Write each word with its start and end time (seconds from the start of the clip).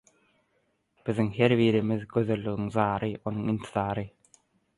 Biziň 1.09 1.29
her 1.35 1.55
birimiz 1.59 2.07
gözelligiň 2.15 2.67
zary, 2.79 3.11
onuň 3.33 3.53
intizary. 3.55 4.09